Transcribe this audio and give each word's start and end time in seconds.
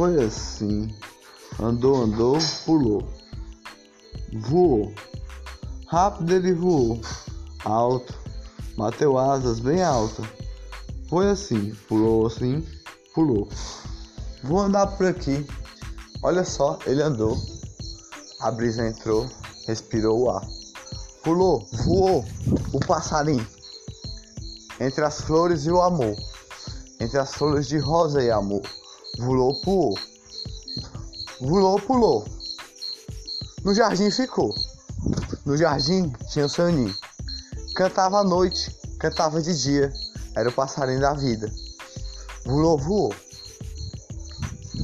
Foi 0.00 0.24
assim. 0.24 0.88
Andou, 1.60 2.04
andou, 2.04 2.38
pulou. 2.64 3.06
Voou. 4.48 4.94
Rápido 5.88 6.36
ele 6.36 6.54
voou. 6.54 6.98
Alto. 7.66 8.14
Bateu 8.78 9.18
asas 9.18 9.60
bem 9.60 9.82
alto. 9.82 10.26
Foi 11.06 11.28
assim. 11.28 11.74
Pulou 11.86 12.26
assim. 12.26 12.66
Pulou. 13.14 13.46
Vou 14.42 14.60
andar 14.60 14.86
por 14.86 15.06
aqui. 15.06 15.46
Olha 16.22 16.46
só, 16.46 16.78
ele 16.86 17.02
andou. 17.02 17.36
A 18.40 18.50
brisa 18.50 18.88
entrou. 18.88 19.28
Respirou 19.66 20.18
o 20.18 20.30
ar. 20.30 20.48
Pulou, 21.22 21.68
voou 21.84 22.24
o 22.72 22.80
passarinho. 22.80 23.46
Entre 24.80 25.04
as 25.04 25.20
flores 25.20 25.66
e 25.66 25.70
o 25.70 25.82
amor. 25.82 26.16
Entre 26.98 27.18
as 27.18 27.34
flores 27.34 27.68
de 27.68 27.76
rosa 27.76 28.22
e 28.22 28.30
amor. 28.30 28.62
Voou, 29.18 29.60
pulou. 29.60 29.98
Voou, 31.40 31.80
pulou. 31.80 32.24
No 33.64 33.74
jardim 33.74 34.10
ficou. 34.10 34.54
No 35.44 35.56
jardim 35.56 36.12
tinha 36.30 36.46
o 36.46 36.48
seu 36.48 36.70
ninho. 36.70 36.94
Cantava 37.74 38.20
à 38.20 38.24
noite, 38.24 38.70
cantava 38.98 39.40
de 39.42 39.56
dia. 39.60 39.92
Era 40.34 40.48
o 40.48 40.52
passarinho 40.52 41.00
da 41.00 41.12
vida. 41.12 41.50
Voou, 42.44 42.78
voou. 42.78 43.14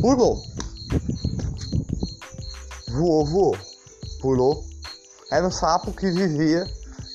Pulou. 0.00 0.42
Voou, 2.88 3.26
voou. 3.26 3.58
Pulou. 4.20 4.64
Era 5.30 5.46
um 5.46 5.50
sapo 5.50 5.92
que 5.92 6.10
vivia. 6.10 6.66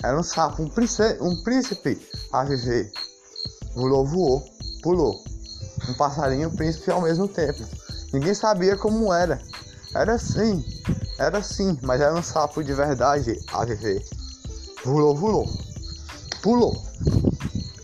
Era 0.03 0.19
um 0.19 0.23
sapo, 0.23 0.63
um 0.63 0.69
príncipe, 0.69 1.21
um 1.21 1.43
príncipe 1.43 2.09
a 2.31 2.43
viver. 2.43 2.91
Voou, 3.75 4.05
voou. 4.05 4.43
Pulou. 4.81 5.30
Um 5.91 5.93
passarinho 5.93 6.43
e 6.43 6.45
um 6.45 6.55
príncipe 6.55 6.89
ao 6.89 7.01
mesmo 7.01 7.27
tempo. 7.27 7.63
Ninguém 8.13 8.33
sabia 8.33 8.77
como 8.77 9.13
era. 9.13 9.41
Era 9.93 10.13
assim, 10.13 10.63
era 11.19 11.39
assim, 11.39 11.77
mas 11.81 11.99
era 11.99 12.15
um 12.15 12.23
sapo 12.23 12.63
de 12.63 12.73
verdade 12.73 13.37
a 13.51 13.65
viver. 13.65 14.05
Voou, 14.85 15.13
voou. 15.13 15.49
Pulou. 16.41 16.81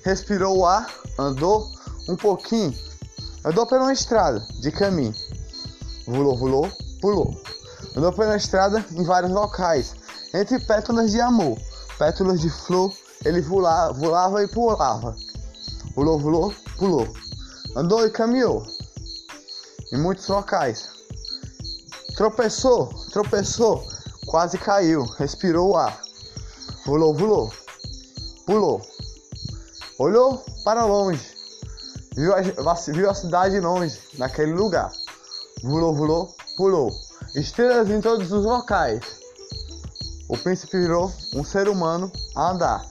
Respirou 0.03 0.59
o 0.59 0.65
ar, 0.65 0.89
andou 1.19 1.69
um 2.07 2.15
pouquinho. 2.15 2.73
Andou 3.43 3.67
pela 3.67 3.91
estrada 3.91 4.39
de 4.61 4.71
caminho. 4.71 5.13
Voou, 6.07 6.37
voou, 6.37 6.71
pulou. 7.01 7.41
Andou 7.95 8.13
pela 8.13 8.37
estrada 8.37 8.85
em 8.91 9.03
vários 9.03 9.31
locais, 9.31 9.95
entre 10.33 10.59
pétalas 10.59 11.11
de 11.11 11.19
amor, 11.19 11.57
pétalas 11.97 12.39
de 12.39 12.49
flor, 12.49 12.93
ele 13.25 13.41
voava, 13.41 13.93
voava 13.93 14.43
e 14.43 14.47
pulava. 14.47 15.15
Pulou, 15.93 16.19
pulou, 16.19 16.53
pulou. 16.77 17.26
Andou 17.77 18.07
e 18.07 18.09
caminhou 18.09 18.65
em 19.93 19.97
muitos 19.97 20.27
locais. 20.27 20.89
Tropeçou, 22.15 22.87
tropeçou, 23.11 23.87
quase 24.25 24.57
caiu, 24.57 25.03
respirou 25.03 25.69
o 25.69 25.77
ar. 25.77 26.01
Pulou, 26.83 27.13
pulou, 27.13 27.53
pulou. 28.47 28.81
Olhou 29.99 30.43
para 30.63 30.85
longe, 30.85 31.23
viu 32.15 32.33
a, 32.33 32.41
viu 32.41 33.11
a 33.11 33.13
cidade 33.13 33.59
longe, 33.59 34.01
naquele 34.17 34.53
lugar. 34.53 34.91
Pulou, 35.61 35.95
pulou, 35.95 36.35
pulou. 36.57 36.91
Estrelas 37.35 37.91
em 37.91 38.01
todos 38.01 38.31
os 38.31 38.43
locais. 38.43 39.03
O 40.27 40.35
príncipe 40.35 40.79
virou 40.79 41.13
um 41.31 41.43
ser 41.43 41.69
humano 41.69 42.11
a 42.35 42.49
andar. 42.49 42.83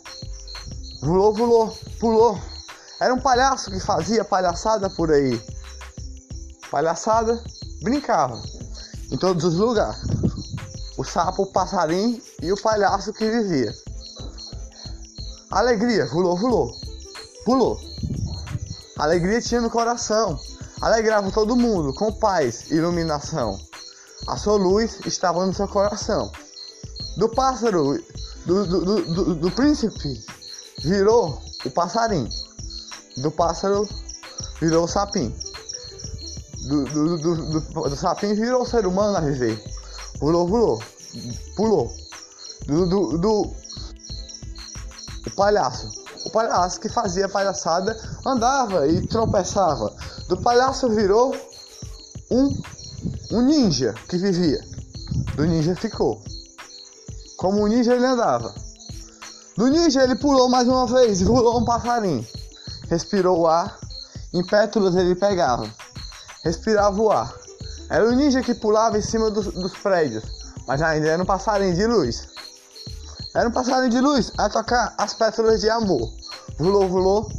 Pulou, 1.00 1.34
pulou, 1.34 1.76
pulou. 1.98 2.55
Era 3.00 3.12
um 3.12 3.20
palhaço 3.20 3.70
que 3.70 3.80
fazia 3.80 4.24
palhaçada 4.24 4.88
por 4.88 5.10
aí. 5.10 5.40
Palhaçada, 6.70 7.42
brincava 7.82 8.40
em 9.10 9.16
todos 9.16 9.44
os 9.44 9.56
lugares. 9.56 10.00
O 10.96 11.04
sapo, 11.04 11.42
o 11.42 11.52
passarinho 11.52 12.20
e 12.40 12.52
o 12.52 12.60
palhaço 12.60 13.12
que 13.12 13.28
vivia. 13.28 13.74
Alegria, 15.50 16.06
pulou, 16.06 16.38
pulou, 16.38 16.74
pulou. 17.44 17.80
Alegria 18.98 19.40
tinha 19.40 19.60
no 19.60 19.70
coração. 19.70 20.38
Alegrava 20.80 21.30
todo 21.30 21.56
mundo 21.56 21.94
com 21.94 22.12
paz 22.12 22.70
e 22.70 22.74
iluminação. 22.74 23.58
A 24.26 24.36
sua 24.36 24.56
luz 24.56 24.98
estava 25.06 25.44
no 25.46 25.54
seu 25.54 25.68
coração. 25.68 26.30
Do 27.16 27.28
pássaro, 27.28 28.02
do, 28.44 28.66
do, 28.66 29.04
do, 29.04 29.34
do, 29.36 29.50
príncipe, 29.50 30.24
virou 30.82 31.40
o 31.64 31.70
passarinho. 31.70 32.28
Do 33.16 33.30
pássaro, 33.30 33.88
virou 34.60 34.84
o 34.84 34.88
sapinho. 34.88 35.34
Do, 36.68 36.84
do, 36.84 37.18
do, 37.18 37.60
do, 37.60 37.60
do 37.60 38.34
virou 38.34 38.62
o 38.62 38.66
ser 38.66 38.86
humano 38.86 39.16
a 39.16 39.20
viver. 39.20 39.62
Pulou, 40.18 40.46
pulou, 40.46 40.82
pulou. 41.56 41.92
Do, 42.66 42.86
do, 42.86 43.18
do 43.18 43.54
o 45.26 45.30
palhaço. 45.36 45.88
O 46.24 46.30
palhaço 46.30 46.80
que 46.80 46.88
fazia 46.88 47.28
palhaçada 47.28 47.96
andava 48.24 48.86
e 48.88 49.06
tropeçava. 49.06 49.94
Do 50.28 50.36
palhaço 50.38 50.88
virou 50.88 51.34
um 52.30 52.56
um 53.30 53.40
ninja 53.40 53.94
que 54.08 54.16
vivia. 54.16 54.60
Do 55.34 55.44
ninja 55.44 55.74
ficou. 55.74 56.22
Como 57.36 57.62
o 57.62 57.66
ninja 57.66 57.94
ele 57.94 58.06
andava. 58.06 58.54
Do 59.56 59.68
ninja 59.68 60.02
ele 60.02 60.16
pulou 60.16 60.48
mais 60.48 60.68
uma 60.68 60.86
vez, 60.86 61.22
pulou 61.24 61.58
um 61.58 61.64
passarinho. 61.64 62.26
Respirou 62.88 63.40
o 63.40 63.46
ar, 63.46 63.78
em 64.32 64.44
pétalas 64.44 64.94
ele 64.96 65.14
pegava. 65.14 65.68
Respirava 66.44 67.00
o 67.00 67.10
ar. 67.10 67.34
Era 67.88 68.08
o 68.08 68.12
ninja 68.12 68.42
que 68.42 68.54
pulava 68.54 68.98
em 68.98 69.02
cima 69.02 69.30
dos, 69.30 69.46
dos 69.46 69.72
prédios, 69.78 70.24
mas 70.66 70.82
ainda 70.82 71.08
era 71.08 71.22
um 71.22 71.26
passarinho 71.26 71.74
de 71.74 71.86
luz. 71.86 72.28
Era 73.34 73.48
um 73.48 73.52
passarinho 73.52 73.90
de 73.90 74.00
luz 74.00 74.32
a 74.38 74.48
tocar 74.48 74.94
as 74.98 75.14
pétalas 75.14 75.60
de 75.60 75.70
amor. 75.70 76.10
Pulou, 76.56 76.88
pulou, 76.88 77.30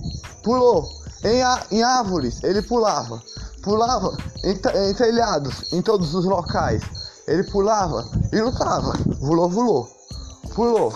pulou. 0.44 0.90
Em, 1.24 1.42
em 1.76 1.84
árvores 1.84 2.44
ele 2.44 2.62
pulava 2.62 3.22
pulava 3.68 4.18
em, 4.46 4.54
em 4.54 4.94
telhados, 4.94 5.74
em 5.74 5.82
todos 5.82 6.16
os 6.16 6.24
locais. 6.24 6.82
Ele 7.28 7.44
pulava 7.44 8.10
e 8.32 8.40
lutava. 8.40 8.94
Pulou, 9.20 9.50
pulou, 9.50 9.90
pulou. 10.56 10.94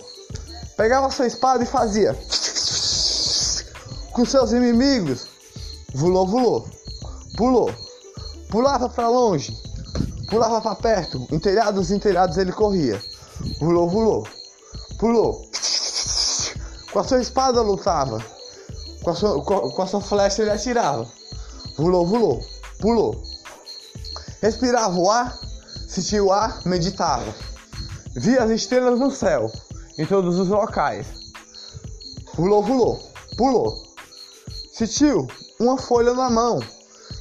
Pegava 0.78 1.12
sua 1.12 1.28
espada 1.28 1.63
e 1.63 1.68
fazia 1.68 2.18
com 4.11 4.25
seus 4.25 4.51
inimigos. 4.51 5.27
Pulou, 5.97 6.27
pulou, 6.27 6.67
pulou. 7.38 7.73
Pulava 8.49 8.89
para 8.89 9.07
longe, 9.07 9.57
pulava 10.29 10.61
para 10.61 10.75
perto. 10.75 11.25
Em 11.31 11.39
telhados, 11.39 11.89
em 11.91 11.99
telhados 11.99 12.38
ele 12.38 12.51
corria. 12.51 13.01
Pulou, 13.59 13.89
pulou, 13.89 14.27
pulou. 15.00 15.50
Com 16.91 17.00
a 17.00 17.03
sua 17.03 17.21
espada 17.21 17.61
lutava. 17.61 18.23
Com 19.03 19.09
a 19.09 19.16
sua, 19.16 19.44
com, 19.44 19.81
a 19.81 19.88
sua 19.88 20.01
flecha 20.01 20.41
ele 20.41 20.51
atirava. 20.51 21.07
Pulou, 21.75 22.05
pulou 22.07 22.41
pulou. 22.81 23.21
Respirava 24.41 24.97
o 24.97 25.09
ar, 25.09 25.39
sentia 25.88 26.23
o 26.23 26.31
ar, 26.31 26.61
meditava. 26.66 27.33
Via 28.16 28.44
as 28.44 28.50
estrelas 28.50 29.00
no 29.00 29.11
céu, 29.11 29.50
em 29.97 30.05
todos 30.05 30.38
os 30.38 30.50
locais. 30.50 31.07
Pulou, 32.35 32.63
pulou, 32.63 33.00
pulou. 33.38 33.91
Sentiu 34.81 35.28
uma 35.59 35.78
folha 35.78 36.12
na 36.16 36.28
mão, 36.28 36.59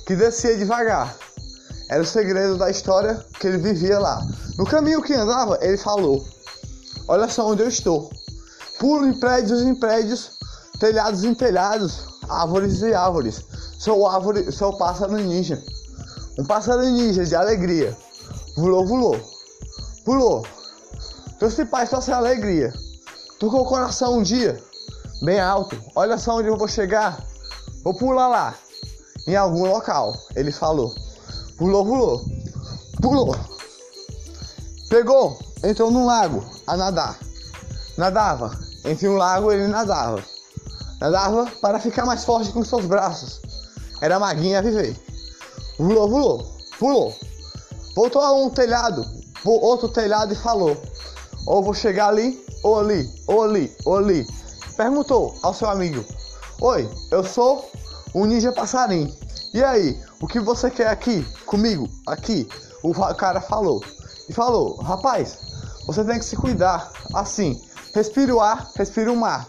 que 0.07 0.17
descia 0.17 0.57
devagar. 0.57 1.15
Era 1.91 2.01
o 2.01 2.07
segredo 2.07 2.57
da 2.57 2.71
história 2.71 3.23
que 3.39 3.47
ele 3.47 3.59
vivia 3.59 3.99
lá. 3.99 4.27
No 4.57 4.65
caminho 4.65 5.03
que 5.03 5.13
andava, 5.13 5.59
ele 5.61 5.77
falou: 5.77 6.25
Olha 7.07 7.29
só 7.29 7.47
onde 7.47 7.63
eu 7.63 7.69
estou. 7.69 8.11
Pulo 8.79 9.07
em 9.07 9.13
prédios 9.13 9.61
em 9.61 9.75
prédios, 9.75 10.31
telhados 10.79 11.23
em 11.23 11.35
telhados, 11.35 11.99
árvores 12.31 12.81
e 12.81 12.95
árvores. 12.95 13.45
Sou 13.79 14.09
árvore, 14.09 14.51
sou 14.51 14.79
pássaro 14.79 15.19
ninja. 15.19 15.63
Um 16.39 16.47
pássaro 16.47 16.81
ninja 16.81 17.27
de 17.27 17.37
alegria. 17.37 17.95
Pulou, 18.55 18.87
pulou. 18.87 19.21
Pulou. 20.07 20.47
Trouxe 21.39 21.67
paz, 21.67 21.91
trouxe 21.91 22.11
alegria. 22.11 22.73
Tocou 23.39 23.61
o 23.61 23.67
coração 23.67 24.17
um 24.17 24.23
dia, 24.23 24.59
bem 25.21 25.39
alto. 25.39 25.79
Olha 25.95 26.17
só 26.17 26.39
onde 26.39 26.49
eu 26.49 26.57
vou 26.57 26.67
chegar. 26.67 27.29
Vou 27.83 27.95
pular 27.95 28.29
lá, 28.29 28.55
em 29.27 29.37
algum 29.37 29.67
local. 29.67 30.15
Ele 30.37 30.53
falou. 30.53 30.95
Pulou, 31.57 31.85
pulou. 31.85 32.25
Pulou. 33.01 33.37
Pegou, 34.89 35.39
entrou 35.63 35.91
num 35.91 36.05
lago 36.05 36.45
a 36.67 36.77
nadar. 36.77 37.19
Nadava. 37.97 38.59
Entre 38.85 39.09
um 39.09 39.17
lago 39.17 39.53
ele 39.53 39.67
nadava. 39.67 40.23
Nadava 41.01 41.51
para 41.61 41.79
ficar 41.79 42.05
mais 42.05 42.25
forte 42.25 42.53
com 42.53 42.65
seus 42.65 42.85
braços. 42.85 43.41
Era 44.01 44.19
maguinha 44.19 44.59
a 44.59 44.63
viver. 44.63 44.97
Pulou, 45.77 46.09
pulou, 46.09 46.57
pulou. 46.79 47.15
Voltou 47.95 48.23
a 48.23 48.33
um 48.33 48.51
telhado, 48.51 49.07
outro 49.45 49.89
telhado 49.89 50.33
e 50.33 50.37
falou: 50.37 50.77
Ou 51.47 51.63
vou 51.63 51.75
chegar 51.75 52.09
ali, 52.09 52.45
ou 52.63 52.79
ali, 52.79 53.11
ou 53.27 53.43
ali, 53.43 53.77
ou 53.85 53.97
ali. 53.97 54.27
Perguntou 54.77 55.35
ao 55.43 55.53
seu 55.53 55.69
amigo: 55.69 56.05
Oi, 56.63 56.91
eu 57.11 57.25
sou 57.25 57.71
o 58.13 58.27
ninja 58.27 58.53
passarinho. 58.53 59.11
E 59.55 59.65
aí, 59.65 59.99
o 60.21 60.27
que 60.27 60.39
você 60.39 60.71
quer 60.71 60.89
aqui? 60.89 61.25
Comigo? 61.47 61.89
Aqui? 62.07 62.47
O 62.83 62.93
cara 63.15 63.41
falou. 63.41 63.83
E 64.29 64.33
falou, 64.35 64.77
rapaz, 64.77 65.39
você 65.87 66.05
tem 66.05 66.19
que 66.19 66.25
se 66.27 66.37
cuidar. 66.37 66.93
Assim, 67.15 67.59
respire 67.95 68.31
o 68.31 68.43
ar, 68.43 68.71
respire 68.77 69.09
o 69.09 69.17
mar. 69.17 69.49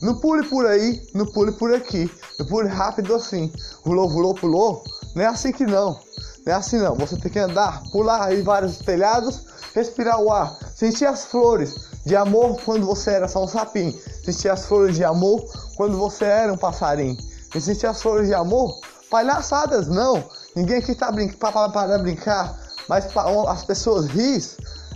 Não 0.00 0.20
pule 0.20 0.48
por 0.48 0.64
aí, 0.64 1.04
não 1.12 1.26
pule 1.26 1.50
por 1.50 1.74
aqui. 1.74 2.08
Não 2.38 2.46
pule 2.46 2.68
rápido 2.68 3.12
assim. 3.16 3.52
Pulou, 3.82 4.08
pulou, 4.08 4.32
pulou. 4.32 4.84
Não 5.16 5.22
é 5.22 5.26
assim 5.26 5.50
que 5.50 5.66
não. 5.66 5.98
Não 6.46 6.52
é 6.52 6.56
assim 6.56 6.78
não. 6.78 6.94
Você 6.94 7.16
tem 7.16 7.32
que 7.32 7.40
andar, 7.40 7.82
pular 7.90 8.32
em 8.32 8.44
vários 8.44 8.78
telhados, 8.78 9.46
respirar 9.74 10.20
o 10.20 10.32
ar, 10.32 10.56
sentir 10.76 11.06
as 11.06 11.24
flores 11.24 11.91
de 12.04 12.16
amor 12.16 12.60
quando 12.64 12.86
você 12.86 13.12
era 13.12 13.28
só 13.28 13.44
um 13.44 13.48
sapinho. 13.48 13.98
Sentir 14.24 14.48
as 14.48 14.66
flores 14.66 14.96
de 14.96 15.04
amor 15.04 15.44
quando 15.76 15.96
você 15.96 16.24
era 16.24 16.52
um 16.52 16.56
passarinho. 16.56 17.16
E 17.54 17.86
as 17.86 18.02
flores 18.02 18.28
de 18.28 18.34
amor, 18.34 18.80
palhaçadas 19.10 19.86
não. 19.88 20.24
Ninguém 20.56 20.78
aqui 20.78 20.94
tá 20.94 21.12
para, 21.38 21.68
para 21.68 21.98
brincar, 21.98 22.58
mas 22.88 23.06
as 23.48 23.64
pessoas 23.64 24.06
rir 24.06 24.42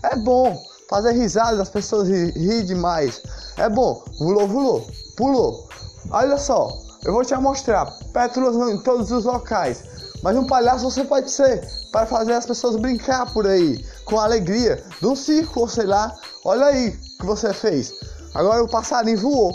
é 0.03 0.17
bom. 0.17 0.61
Fazer 0.88 1.12
risada, 1.12 1.61
as 1.61 1.69
pessoas 1.69 2.08
rir, 2.08 2.32
rir 2.32 2.64
demais. 2.64 3.23
É 3.56 3.69
bom. 3.69 4.02
Pulou, 4.19 4.49
pulou, 4.49 4.87
pulou. 5.17 5.69
Olha 6.11 6.38
só, 6.38 6.73
eu 7.05 7.12
vou 7.12 7.25
te 7.25 7.35
mostrar 7.37 7.87
pétalas 8.12 8.56
em 8.70 8.79
todos 8.79 9.11
os 9.11 9.25
locais. 9.25 9.82
Mas 10.23 10.37
um 10.37 10.47
palhaço 10.47 10.91
você 10.91 11.05
pode 11.05 11.31
ser 11.31 11.67
para 11.93 12.06
fazer 12.06 12.32
as 12.32 12.47
pessoas 12.47 12.76
brincar 12.76 13.32
por 13.32 13.47
aí 13.47 13.85
com 14.06 14.19
alegria, 14.19 14.82
de 15.00 15.06
um 15.06 15.14
circo 15.14 15.69
sei 15.69 15.85
lá. 15.85 16.17
Olha 16.44 16.67
aí 16.67 16.88
o 16.88 17.19
que 17.19 17.26
você 17.26 17.53
fez. 17.53 17.93
Agora 18.35 18.64
o 18.64 18.70
passarinho 18.70 19.19
voou. 19.20 19.55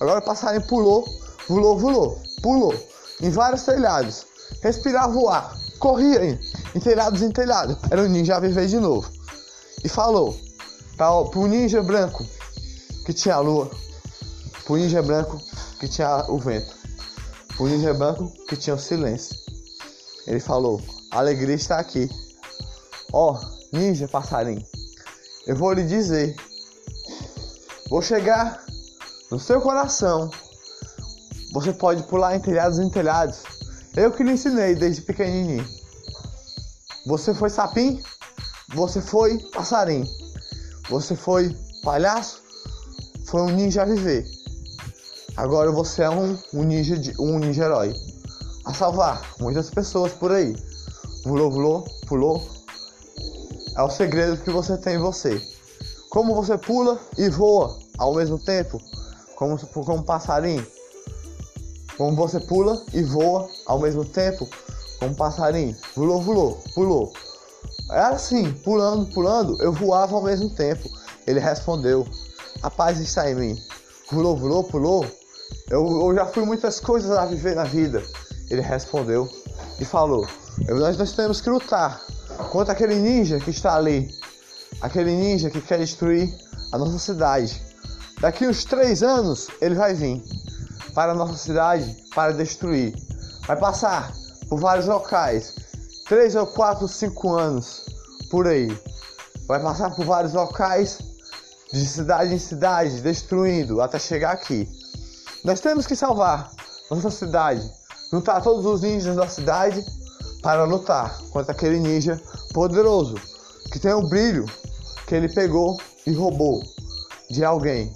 Agora 0.00 0.20
o 0.20 0.24
passarinho 0.24 0.66
pulou, 0.66 1.04
pulou, 1.46 1.78
pulou, 1.78 2.22
pulou 2.40 2.74
em 3.20 3.30
vários 3.30 3.64
telhados. 3.64 4.24
Respirar, 4.62 5.10
voar, 5.10 5.54
corria 5.78 6.24
em, 6.24 6.40
em 6.74 6.80
telhados 6.80 7.20
em 7.20 7.30
telhado. 7.30 7.76
Era 7.90 8.02
o 8.02 8.08
ninja 8.08 8.40
viver 8.40 8.66
de 8.66 8.78
novo. 8.78 9.10
E 9.84 9.88
falou 9.88 10.38
para 10.96 11.12
o 11.12 11.46
ninja 11.46 11.82
branco 11.82 12.24
que 13.04 13.12
tinha 13.12 13.34
a 13.34 13.40
lua, 13.40 13.70
pro 14.64 14.76
ninja 14.76 15.02
branco 15.02 15.40
que 15.78 15.88
tinha 15.88 16.24
o 16.28 16.38
vento, 16.38 16.74
pro 17.56 17.66
ninja 17.66 17.94
branco 17.94 18.32
que 18.48 18.56
tinha 18.56 18.74
o 18.74 18.78
silêncio. 18.78 19.36
Ele 20.26 20.40
falou: 20.40 20.80
a 21.10 21.18
alegria 21.18 21.54
está 21.54 21.78
aqui. 21.78 22.08
Ó, 23.12 23.32
oh, 23.32 23.57
ninja 23.72 24.08
passarinho, 24.08 24.64
eu 25.46 25.56
vou 25.56 25.72
lhe 25.72 25.84
dizer. 25.84 26.36
Vou 27.88 28.02
chegar 28.02 28.62
no 29.30 29.38
seu 29.38 29.60
coração. 29.60 30.30
Você 31.52 31.72
pode 31.72 32.02
pular 32.02 32.36
em 32.36 32.40
telhados 32.40 32.78
em 32.78 32.90
telhados. 32.90 33.42
Eu 33.96 34.12
que 34.12 34.22
lhe 34.22 34.32
ensinei 34.32 34.74
desde 34.74 35.02
pequenininho. 35.02 35.66
Você 37.06 37.32
foi 37.32 37.48
sapim, 37.48 38.02
você 38.74 39.00
foi 39.00 39.38
passarinho. 39.50 40.06
Você 40.90 41.16
foi 41.16 41.56
palhaço, 41.82 42.42
foi 43.26 43.42
um 43.42 43.50
ninja 43.50 43.82
a 43.82 43.86
viver. 43.86 44.26
Agora 45.36 45.70
você 45.70 46.02
é 46.02 46.10
um, 46.10 46.36
um 46.52 46.62
ninja 46.62 46.98
de, 46.98 47.14
um 47.18 47.38
ninja 47.38 47.64
herói 47.64 47.94
a 48.64 48.74
salvar 48.74 49.22
muitas 49.38 49.70
pessoas 49.70 50.12
por 50.12 50.32
aí. 50.32 50.54
Pulou, 51.22 51.50
pulou, 51.50 51.84
pulou. 52.06 52.57
É 53.78 53.82
o 53.82 53.88
segredo 53.88 54.42
que 54.42 54.50
você 54.50 54.76
tem 54.76 54.96
em 54.96 54.98
você. 54.98 55.40
Como 56.10 56.34
você 56.34 56.58
pula 56.58 56.98
e 57.16 57.28
voa 57.28 57.78
ao 57.96 58.12
mesmo 58.12 58.36
tempo, 58.36 58.82
como, 59.36 59.56
como 59.56 59.98
um 59.98 60.02
passarinho. 60.02 60.66
Como 61.96 62.16
você 62.16 62.40
pula 62.40 62.82
e 62.92 63.04
voa 63.04 63.48
ao 63.66 63.78
mesmo 63.78 64.04
tempo, 64.04 64.48
como 64.98 65.12
um 65.12 65.14
passarinho. 65.14 65.76
Pulou, 65.94 66.24
pulou, 66.24 66.60
pulou. 66.74 67.12
Era 67.88 68.16
assim, 68.16 68.52
pulando, 68.52 69.06
pulando, 69.14 69.62
eu 69.62 69.72
voava 69.72 70.16
ao 70.16 70.22
mesmo 70.24 70.50
tempo. 70.50 70.90
Ele 71.24 71.38
respondeu: 71.38 72.04
A 72.64 72.70
paz 72.70 72.98
está 72.98 73.30
em 73.30 73.36
mim. 73.36 73.62
Pulou, 74.10 74.36
pulou, 74.36 74.64
pulou. 74.64 75.06
Eu, 75.70 75.86
eu 75.86 76.14
já 76.16 76.26
fui 76.26 76.44
muitas 76.44 76.80
coisas 76.80 77.12
a 77.12 77.26
viver 77.26 77.54
na 77.54 77.62
vida. 77.62 78.02
Ele 78.50 78.60
respondeu 78.60 79.28
e 79.78 79.84
falou: 79.84 80.26
Nós, 80.66 80.98
nós 80.98 81.12
temos 81.12 81.40
que 81.40 81.48
lutar 81.48 82.07
contra 82.44 82.72
aquele 82.72 82.94
ninja 82.94 83.38
que 83.38 83.50
está 83.50 83.76
ali, 83.76 84.08
aquele 84.80 85.14
ninja 85.14 85.50
que 85.50 85.60
quer 85.60 85.78
destruir 85.78 86.32
a 86.72 86.78
nossa 86.78 86.98
cidade. 86.98 87.62
Daqui 88.20 88.46
uns 88.46 88.64
três 88.64 89.02
anos 89.02 89.48
ele 89.60 89.74
vai 89.74 89.94
vir 89.94 90.22
para 90.94 91.12
a 91.12 91.14
nossa 91.14 91.36
cidade 91.36 91.96
para 92.14 92.32
destruir. 92.32 92.94
Vai 93.46 93.56
passar 93.56 94.12
por 94.48 94.58
vários 94.58 94.86
locais, 94.86 95.54
três 96.08 96.34
ou 96.34 96.46
quatro, 96.46 96.88
cinco 96.88 97.34
anos 97.34 97.86
por 98.30 98.46
aí. 98.46 98.68
Vai 99.46 99.60
passar 99.60 99.94
por 99.94 100.04
vários 100.04 100.32
locais 100.32 100.98
de 101.72 101.86
cidade 101.86 102.34
em 102.34 102.38
cidade, 102.38 103.00
destruindo 103.00 103.80
até 103.80 103.98
chegar 103.98 104.32
aqui. 104.32 104.68
Nós 105.44 105.60
temos 105.60 105.86
que 105.86 105.94
salvar 105.94 106.50
nossa 106.90 107.10
cidade 107.10 107.78
juntar 108.10 108.40
todos 108.40 108.64
os 108.64 108.80
ninjas 108.80 109.16
da 109.16 109.28
cidade 109.28 109.84
para 110.42 110.64
lutar 110.64 111.18
contra 111.30 111.52
aquele 111.52 111.78
ninja 111.78 112.20
poderoso 112.52 113.16
que 113.70 113.78
tem 113.78 113.92
o 113.92 114.08
brilho 114.08 114.46
que 115.06 115.14
ele 115.14 115.28
pegou 115.28 115.78
e 116.06 116.12
roubou 116.12 116.62
de 117.30 117.44
alguém. 117.44 117.92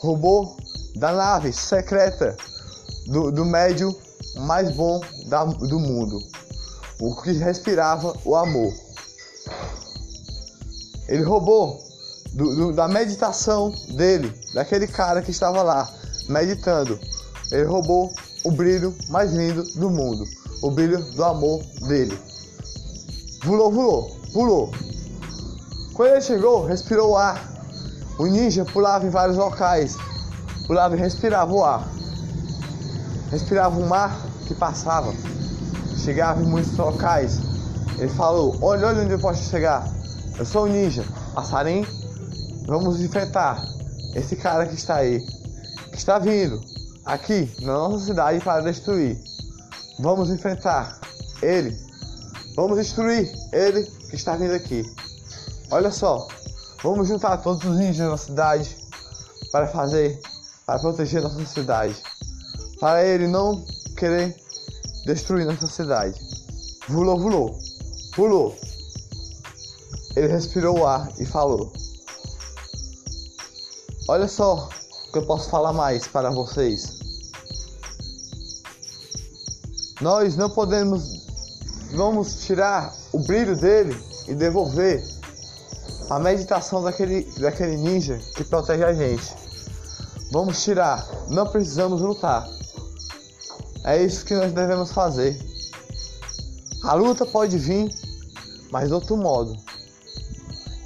Roubou 0.00 0.56
da 0.96 1.12
nave 1.12 1.52
secreta 1.52 2.36
do, 3.06 3.30
do 3.30 3.44
médio 3.44 3.96
mais 4.36 4.74
bom 4.74 5.00
da, 5.26 5.44
do 5.44 5.78
mundo, 5.78 6.18
o 7.00 7.20
que 7.22 7.32
respirava 7.32 8.14
o 8.24 8.34
amor. 8.34 8.72
Ele 11.08 11.22
roubou 11.22 11.78
do, 12.32 12.54
do, 12.54 12.72
da 12.72 12.88
meditação 12.88 13.70
dele, 13.88 14.32
daquele 14.54 14.86
cara 14.86 15.22
que 15.22 15.30
estava 15.30 15.62
lá 15.62 15.92
meditando. 16.28 16.98
Ele 17.50 17.64
roubou 17.64 18.12
o 18.44 18.50
brilho 18.50 18.94
mais 19.08 19.32
lindo 19.32 19.62
do 19.74 19.90
mundo, 19.90 20.24
o 20.62 20.70
brilho 20.70 21.02
do 21.12 21.24
amor 21.24 21.62
dele. 21.88 22.16
Pulou, 23.42 23.72
pulou, 23.72 24.16
pulou. 24.32 24.72
Quando 25.94 26.12
ele 26.12 26.20
chegou, 26.20 26.64
respirou 26.64 27.10
o 27.10 27.16
ar. 27.16 27.52
O 28.18 28.26
ninja 28.26 28.64
pulava 28.64 29.04
em 29.04 29.10
vários 29.10 29.36
locais, 29.36 29.96
pulava 30.66 30.96
e 30.96 30.98
respirava 30.98 31.52
o 31.52 31.64
ar. 31.64 31.86
Respirava 33.30 33.78
o 33.78 33.88
mar 33.88 34.16
que 34.46 34.54
passava, 34.54 35.12
chegava 35.96 36.40
em 36.40 36.46
muitos 36.46 36.76
locais. 36.76 37.40
Ele 37.98 38.08
falou: 38.08 38.56
Olha, 38.62 38.86
olha 38.86 39.02
onde 39.02 39.12
eu 39.12 39.18
posso 39.18 39.42
chegar. 39.50 39.92
Eu 40.38 40.44
sou 40.44 40.64
o 40.64 40.68
ninja, 40.68 41.04
passarinho. 41.34 41.86
Vamos 42.66 43.00
enfrentar 43.00 43.62
esse 44.14 44.36
cara 44.36 44.66
que 44.66 44.74
está 44.74 44.96
aí, 44.96 45.20
que 45.90 45.96
está 45.96 46.18
vindo 46.18 46.60
aqui 47.04 47.50
na 47.62 47.72
nossa 47.72 48.06
cidade 48.06 48.40
para 48.40 48.62
destruir. 48.62 49.31
Vamos 50.02 50.30
enfrentar 50.30 50.98
ele. 51.40 51.78
Vamos 52.56 52.76
destruir 52.76 53.32
ele 53.52 53.84
que 53.84 54.16
está 54.16 54.34
vindo 54.36 54.52
aqui. 54.52 54.84
Olha 55.70 55.92
só, 55.92 56.26
vamos 56.82 57.06
juntar 57.06 57.36
todos 57.36 57.64
os 57.64 57.78
ninjas 57.78 58.10
da 58.10 58.16
cidade 58.16 58.76
para 59.52 59.68
fazer, 59.68 60.20
para 60.66 60.80
proteger 60.80 61.22
nossa 61.22 61.46
cidade. 61.46 61.94
Para 62.80 63.04
ele 63.04 63.28
não 63.28 63.64
querer 63.96 64.36
destruir 65.06 65.46
nossa 65.46 65.68
cidade. 65.68 66.18
Pulou, 66.88 67.20
pulou, 67.20 67.58
pulou. 68.16 68.56
Ele 70.16 70.26
respirou 70.26 70.80
o 70.80 70.86
ar 70.86 71.08
e 71.20 71.24
falou: 71.24 71.72
Olha 74.08 74.26
só, 74.26 74.68
que 75.12 75.18
eu 75.18 75.26
posso 75.26 75.48
falar 75.48 75.72
mais 75.72 76.08
para 76.08 76.28
vocês. 76.28 77.01
Nós 80.02 80.34
não 80.34 80.50
podemos, 80.50 81.24
vamos 81.92 82.44
tirar 82.44 82.92
o 83.12 83.20
brilho 83.20 83.56
dele 83.56 83.96
e 84.26 84.34
devolver 84.34 85.00
a 86.10 86.18
meditação 86.18 86.82
daquele, 86.82 87.22
daquele 87.38 87.76
ninja 87.76 88.18
que 88.34 88.42
protege 88.42 88.82
a 88.82 88.92
gente. 88.92 89.32
Vamos 90.32 90.60
tirar, 90.64 91.08
não 91.28 91.46
precisamos 91.46 92.00
lutar. 92.00 92.48
É 93.84 94.02
isso 94.02 94.24
que 94.24 94.34
nós 94.34 94.52
devemos 94.52 94.90
fazer. 94.90 95.40
A 96.82 96.94
luta 96.94 97.24
pode 97.24 97.56
vir, 97.56 97.88
mas 98.72 98.88
de 98.88 98.94
outro 98.94 99.16
modo. 99.16 99.56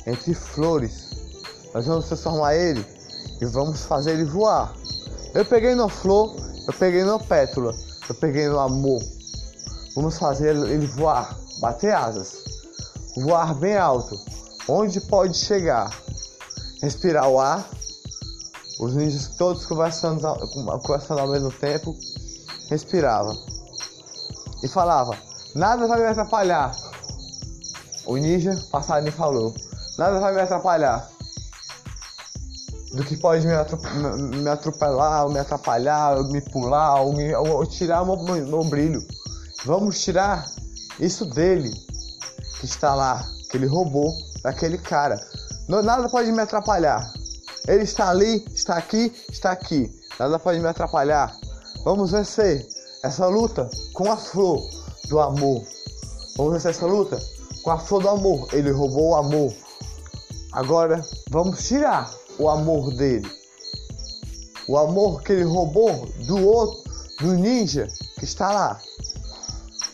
Entre 0.07 0.35
flores. 0.35 1.09
Nós 1.73 1.87
vamos 1.87 2.05
transformar 2.05 2.55
ele 2.55 2.85
e 3.41 3.47
vamos 3.47 3.83
fazer 3.87 4.11
ele 4.11 4.27
voar. 4.27 4.75
Eu 5.33 5.47
peguei 5.47 5.75
no 5.75 5.89
flor, 5.89 6.37
eu 6.69 6.75
peguei 6.75 7.03
no 7.03 7.19
pétula, 7.19 7.75
eu 8.09 8.15
peguei 8.15 8.49
no 8.49 8.59
amor. 8.59 9.03
Vamos 9.95 10.19
fazer 10.19 10.55
ele 10.55 10.87
voar, 10.87 11.37
bater 11.61 11.95
asas, 11.95 12.45
voar 13.17 13.55
bem 13.55 13.77
alto, 13.77 14.19
onde 14.69 15.01
pode 15.01 15.37
chegar, 15.37 15.91
respirar 16.83 17.29
o 17.29 17.41
ar. 17.41 17.69
Os 18.79 18.95
ninjas 18.95 19.29
todos 19.39 19.65
conversando, 19.65 20.21
conversando 20.83 21.21
ao 21.21 21.29
mesmo 21.29 21.51
tempo, 21.51 21.97
respirava. 22.69 23.35
e 24.63 24.69
falava: 24.69 25.17
Nada 25.55 25.87
vai 25.87 26.01
me 26.01 26.07
atrapalhar. 26.07 26.77
O 28.05 28.17
ninja 28.17 28.55
passarinho 28.71 29.13
falou: 29.13 29.55
Nada 29.97 30.21
vai 30.21 30.35
me 30.35 30.41
atrapalhar. 30.43 31.16
Do 32.97 33.05
que 33.05 33.15
pode 33.15 33.47
me, 33.47 33.53
me 34.39 34.49
atropelar, 34.49 35.27
ou 35.27 35.31
me 35.31 35.39
atrapalhar, 35.39 36.17
ou 36.17 36.25
me 36.29 36.41
pular, 36.41 37.03
ou, 37.03 37.13
me, 37.13 37.35
ou 37.35 37.67
tirar 37.67 38.03
meu, 38.07 38.17
meu 38.17 38.65
brilho. 38.65 39.07
Vamos 39.67 40.01
tirar 40.01 40.47
isso 40.99 41.27
dele 41.27 41.71
que 42.59 42.65
está 42.65 42.95
lá, 42.95 43.23
que 43.51 43.59
ele 43.59 43.67
roubou 43.67 44.11
daquele 44.43 44.79
cara. 44.79 45.21
Não, 45.69 45.83
nada 45.83 46.09
pode 46.09 46.33
me 46.33 46.41
atrapalhar. 46.41 47.13
Ele 47.69 47.83
está 47.83 48.09
ali, 48.09 48.43
está 48.55 48.77
aqui, 48.77 49.13
está 49.31 49.51
aqui. 49.51 49.93
Nada 50.19 50.39
pode 50.39 50.59
me 50.59 50.67
atrapalhar. 50.67 51.37
Vamos 51.85 52.13
vencer 52.13 52.67
essa 53.05 53.27
luta 53.27 53.69
com 53.93 54.11
a 54.11 54.17
flor 54.17 54.67
do 55.09 55.21
amor. 55.21 55.63
Vamos 56.39 56.55
vencer 56.55 56.71
essa 56.71 56.87
luta 56.87 57.21
com 57.63 57.71
a 57.71 57.79
flor 57.79 58.01
do 58.01 58.09
amor. 58.09 58.49
Ele 58.55 58.71
roubou 58.71 59.11
o 59.11 59.17
amor. 59.17 59.53
Agora 60.53 61.05
vamos 61.29 61.63
tirar 61.67 62.11
o 62.39 62.49
amor 62.49 62.93
dele. 62.95 63.31
O 64.69 64.77
amor 64.77 65.23
que 65.23 65.33
ele 65.33 65.45
roubou 65.45 66.07
do 66.27 66.45
outro, 66.45 66.83
do 67.21 67.35
ninja 67.35 67.89
que 68.19 68.25
está 68.25 68.53
lá. 68.53 68.81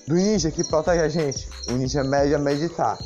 Do 0.06 0.14
ninja 0.14 0.50
que 0.50 0.64
protege 0.64 1.00
a 1.00 1.08
gente. 1.08 1.48
O 1.68 1.72
ninja 1.72 2.02
médio 2.02 2.36
a 2.36 2.38
meditar. 2.38 2.98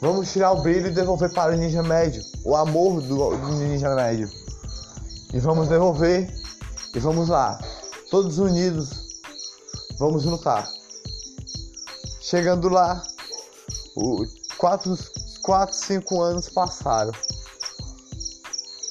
Vamos 0.00 0.32
tirar 0.32 0.52
o 0.52 0.62
brilho 0.62 0.88
e 0.88 0.90
devolver 0.90 1.32
para 1.32 1.54
o 1.54 1.56
ninja 1.56 1.82
médio. 1.82 2.24
O 2.44 2.56
amor 2.56 3.00
do, 3.00 3.36
do 3.36 3.52
ninja 3.52 3.94
médio. 3.94 4.28
E 5.32 5.38
vamos 5.38 5.68
devolver. 5.68 6.28
E 6.94 6.98
vamos 6.98 7.28
lá. 7.28 7.58
Todos 8.10 8.38
unidos. 8.38 9.20
Vamos 9.98 10.24
lutar. 10.24 10.68
Chegando 12.20 12.68
lá. 12.68 13.02
O, 13.94 14.24
quatro, 14.58 14.98
quatro, 15.42 15.74
cinco 15.74 16.22
anos 16.22 16.48
passaram. 16.48 17.12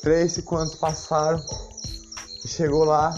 Três, 0.02 0.34
cinco 0.34 0.58
anos 0.58 0.76
passaram. 0.76 1.44
E 2.44 2.48
chegou 2.48 2.84
lá. 2.84 3.16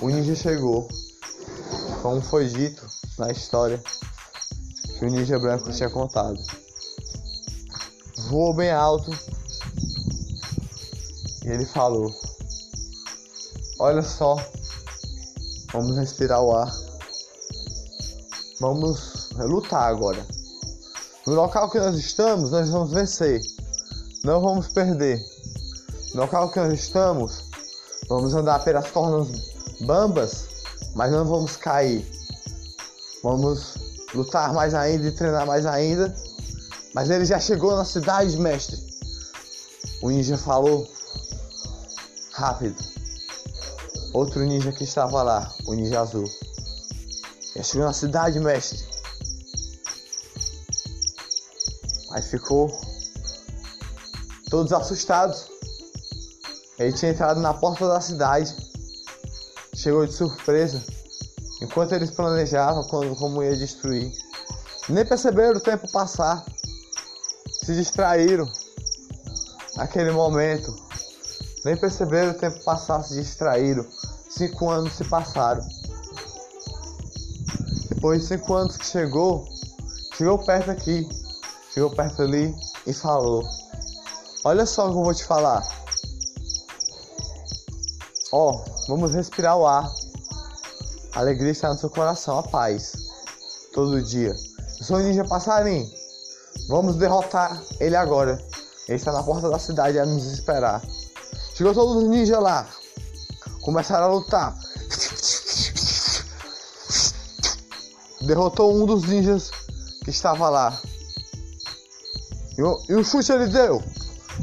O 0.00 0.08
ninja 0.08 0.34
chegou. 0.34 0.88
Como 2.02 2.20
foi 2.20 2.48
dito 2.48 2.84
na 3.18 3.30
história 3.30 3.80
que 4.98 5.04
o 5.04 5.08
ninja 5.10 5.38
branco 5.38 5.70
tinha 5.72 5.88
contado. 5.88 6.38
Voou 8.28 8.54
bem 8.54 8.70
alto 8.70 9.10
e 11.44 11.48
ele 11.48 11.66
falou: 11.66 12.12
Olha 13.78 14.02
só, 14.02 14.36
vamos 15.72 15.96
respirar 15.96 16.42
o 16.42 16.54
ar, 16.54 16.72
vamos 18.60 19.30
lutar 19.36 19.88
agora. 19.88 20.26
No 21.26 21.34
local 21.34 21.70
que 21.70 21.78
nós 21.78 21.96
estamos, 21.96 22.50
nós 22.50 22.68
vamos 22.68 22.90
vencer, 22.90 23.40
não 24.24 24.40
vamos 24.40 24.66
perder. 24.68 25.24
No 26.14 26.22
local 26.22 26.50
que 26.50 26.58
nós 26.58 26.72
estamos, 26.72 27.44
vamos 28.08 28.34
andar 28.34 28.58
pelas 28.64 28.90
cordas 28.90 29.28
bambas, 29.80 30.48
mas 30.96 31.12
não 31.12 31.24
vamos 31.24 31.56
cair. 31.56 32.04
Vamos 33.22 33.74
lutar 34.12 34.52
mais 34.52 34.74
ainda 34.74 35.06
e 35.06 35.12
treinar 35.12 35.46
mais 35.46 35.64
ainda. 35.64 36.12
Mas 36.92 37.08
ele 37.08 37.24
já 37.24 37.38
chegou 37.38 37.76
na 37.76 37.84
cidade, 37.84 38.36
mestre. 38.36 38.76
O 40.02 40.10
ninja 40.10 40.36
falou 40.36 40.88
rápido. 42.32 42.82
Outro 44.12 44.40
ninja 44.44 44.72
que 44.72 44.82
estava 44.82 45.22
lá, 45.22 45.54
o 45.66 45.72
ninja 45.74 46.00
azul. 46.00 46.28
Já 47.54 47.62
chegou 47.62 47.86
na 47.86 47.92
cidade, 47.92 48.40
mestre. 48.40 48.91
Aí 52.12 52.22
ficou 52.22 52.70
todos 54.50 54.72
assustados. 54.72 55.50
Ele 56.78 56.92
tinha 56.92 57.12
entrado 57.12 57.40
na 57.40 57.54
porta 57.54 57.88
da 57.88 58.00
cidade. 58.00 58.54
Chegou 59.74 60.06
de 60.06 60.12
surpresa. 60.12 60.82
Enquanto 61.60 61.92
eles 61.92 62.10
planejavam 62.10 62.84
como 62.84 63.42
ia 63.42 63.56
destruir. 63.56 64.12
Nem 64.88 65.06
perceberam 65.06 65.56
o 65.56 65.60
tempo 65.60 65.90
passar. 65.90 66.44
Se 67.62 67.74
distraíram 67.74 68.50
naquele 69.76 70.10
momento. 70.10 70.74
Nem 71.64 71.76
perceberam 71.76 72.32
o 72.32 72.34
tempo 72.34 72.62
passar, 72.64 73.02
se 73.04 73.14
distraíram. 73.14 73.86
Cinco 74.28 74.68
anos 74.68 74.94
se 74.94 75.04
passaram. 75.04 75.64
Depois 77.88 78.22
de 78.22 78.28
cinco 78.28 78.54
anos 78.54 78.76
que 78.76 78.84
chegou, 78.84 79.46
chegou 80.16 80.38
perto 80.38 80.72
aqui, 80.72 81.08
chegou 81.72 81.90
perto 81.90 82.22
ali 82.22 82.54
e 82.86 82.92
falou: 82.92 83.42
Olha 84.44 84.66
só 84.66 84.88
o 84.88 84.92
que 84.92 84.98
eu 84.98 85.04
vou 85.04 85.14
te 85.14 85.24
falar. 85.24 85.62
Ó, 88.32 88.50
oh, 88.50 88.64
vamos 88.88 89.14
respirar 89.14 89.56
o 89.56 89.66
ar. 89.66 89.90
A 91.14 91.20
alegria 91.20 91.50
está 91.50 91.68
no 91.68 91.78
seu 91.78 91.90
coração, 91.90 92.38
a 92.38 92.42
paz. 92.42 92.92
Todo 93.74 94.02
dia. 94.02 94.34
Eu 94.78 94.84
sou 94.84 94.96
o 94.96 95.00
ninja 95.00 95.24
passarinho. 95.24 95.88
Vamos 96.68 96.96
derrotar 96.96 97.62
ele 97.78 97.96
agora. 97.96 98.42
Ele 98.88 98.96
está 98.96 99.12
na 99.12 99.22
porta 99.22 99.48
da 99.48 99.58
cidade 99.58 99.98
a 99.98 100.06
nos 100.06 100.26
esperar. 100.26 100.82
Chegou 101.54 101.74
todos 101.74 102.02
os 102.02 102.08
ninjas 102.08 102.40
lá. 102.40 102.66
Começaram 103.60 104.06
a 104.06 104.08
lutar. 104.08 104.58
Derrotou 108.22 108.74
um 108.74 108.86
dos 108.86 109.04
ninjas 109.04 109.50
que 110.02 110.10
estava 110.10 110.48
lá. 110.48 110.80
E 112.62 112.64
o, 112.64 112.80
e 112.90 112.94
o 112.94 113.04
chute 113.04 113.32
ele 113.32 113.48
deu. 113.48 113.82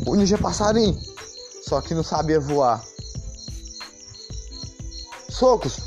O 0.06 0.14
ninja 0.14 0.38
passarinho. 0.38 1.00
Só 1.66 1.80
que 1.80 1.94
não 1.94 2.04
sabia 2.04 2.38
voar 2.38 2.84
socos. 5.40 5.78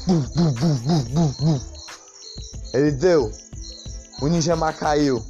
Ele 2.72 2.90
deu. 2.92 3.30
O 4.22 4.28
Ninjamar 4.28 4.74
caiu. 4.78 5.22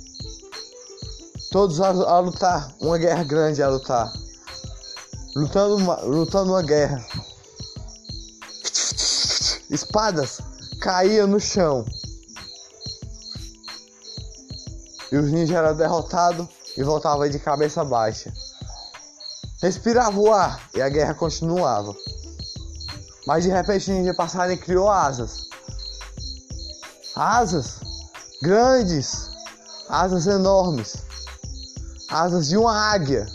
Todos 1.51 1.81
a, 1.81 1.89
a, 1.89 2.21
lutar. 2.21 2.73
Uma 2.81 2.97
guerra 2.99 3.25
grande 3.25 3.61
a 3.61 3.69
lutar. 3.69 4.13
Lutando 5.35 5.77
uma, 5.77 5.97
lutando 6.03 6.53
uma 6.53 6.63
guerra. 6.63 7.05
Espadas 9.69 10.41
caíam 10.81 11.27
no 11.27 11.41
chão. 11.41 11.85
E 15.11 15.17
os 15.17 15.33
ninjas 15.33 15.57
eram 15.57 15.75
derrotados 15.75 16.62
e 16.77 16.83
voltavam 16.83 17.29
de 17.29 17.39
cabeça 17.39 17.85
baixa. 17.85 18.33
Respirava 19.61 20.19
o 20.19 20.33
ar 20.33 20.69
e 20.75 20.83
a 20.83 20.89
guerra 20.89 21.15
continuava. 21.15 21.95
Mas 23.27 23.45
de 23.45 23.51
repente 23.51 23.91
o 23.91 23.95
ninja 23.95 24.15
passarinho 24.15 24.59
criou 24.59 24.91
asas. 24.91 25.49
Asas 27.15 27.79
grandes, 28.43 29.31
asas 29.89 30.27
enormes, 30.27 30.97
asas 32.09 32.49
de 32.49 32.57
uma 32.57 32.77
águia. 32.77 33.27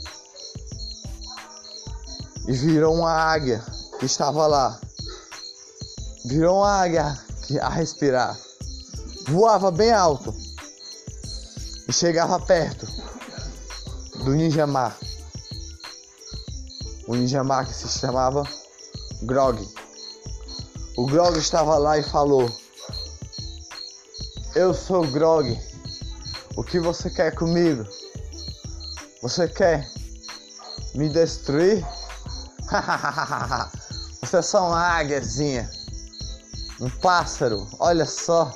E 2.48 2.52
virou 2.52 2.96
uma 2.96 3.12
águia 3.12 3.64
que 4.00 4.06
estava 4.06 4.48
lá. 4.48 4.80
Virou 6.26 6.58
uma 6.58 6.82
águia 6.82 7.18
a 7.62 7.70
respirar. 7.70 8.38
Voava 9.28 9.72
bem 9.72 9.94
alto 9.94 10.36
e 11.88 11.94
chegava 11.94 12.40
perto 12.40 12.86
do 14.24 14.32
Ninja 14.32 14.68
Mar. 14.68 14.98
O 17.08 17.16
Ninja 17.16 17.44
Mar 17.44 17.66
que 17.66 17.74
se 17.74 17.88
chamava 17.88 18.44
Grog. 19.24 19.66
O 20.98 21.06
Grog 21.06 21.38
estava 21.38 21.78
lá 21.78 21.98
e 21.98 22.04
falou: 22.04 22.52
Eu 24.56 24.74
sou 24.74 25.04
o 25.04 25.12
Grog. 25.12 25.60
O 26.56 26.64
que 26.64 26.80
você 26.80 27.10
quer 27.10 27.36
comigo? 27.36 27.86
Você 29.22 29.48
quer 29.48 29.88
me 30.96 31.10
destruir? 31.10 31.86
você 34.22 34.38
é 34.38 34.42
só 34.42 34.68
uma 34.68 34.80
águiazinha. 34.80 35.70
Um 36.82 36.90
pássaro, 36.90 37.68
olha 37.80 38.06
só. 38.06 38.52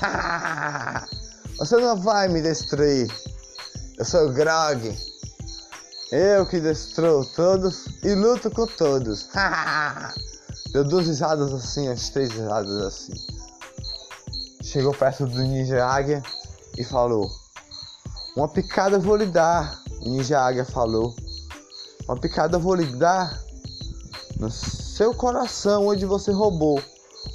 você 1.58 1.76
não 1.76 1.96
vai 1.96 2.28
me 2.28 2.40
destruir. 2.40 3.08
Eu 3.96 4.04
sou 4.04 4.26
o 4.26 4.32
Grog. 4.32 4.96
Eu 6.10 6.44
que 6.46 6.60
destruo 6.60 7.24
todos 7.24 7.86
e 8.02 8.12
luto 8.14 8.50
com 8.50 8.66
todos. 8.66 9.28
Deu 10.72 10.82
duas 10.82 11.06
risadas 11.06 11.52
assim, 11.52 11.88
as 11.88 12.08
três 12.08 12.32
risadas 12.32 12.82
assim. 12.82 13.14
Chegou 14.62 14.92
perto 14.92 15.26
do 15.26 15.40
Ninja 15.42 15.86
Águia 15.86 16.22
e 16.76 16.82
falou: 16.82 17.30
Uma 18.36 18.48
picada 18.48 18.98
vou 18.98 19.14
lhe 19.14 19.26
dar. 19.26 19.80
O 20.00 20.08
Ninja 20.08 20.40
Águia 20.40 20.64
falou: 20.64 21.14
Uma 22.08 22.16
picada 22.16 22.58
vou 22.58 22.74
lhe 22.74 22.96
dar 22.96 23.40
no 24.40 24.50
seu 24.50 25.14
coração 25.14 25.86
onde 25.86 26.04
você 26.04 26.32
roubou 26.32 26.82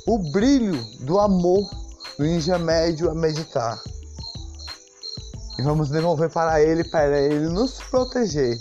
o 0.06 0.18
brilho 0.32 0.84
do 1.00 1.20
amor 1.20 1.70
do 2.18 2.26
ninja 2.26 2.60
médio 2.60 3.10
a 3.10 3.16
meditar. 3.16 3.82
E 5.60 5.62
vamos 5.62 5.90
devolver 5.90 6.30
para 6.30 6.62
ele, 6.62 6.86
para 6.86 7.20
ele 7.20 7.50
nos 7.50 7.82
proteger. 7.82 8.58